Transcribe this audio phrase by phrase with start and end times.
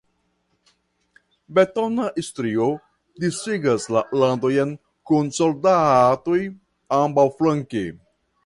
[1.57, 2.69] Betona strio
[3.25, 4.75] disigas la landojn
[5.11, 6.43] kun soldatoj
[7.03, 7.89] ambaŭflanke.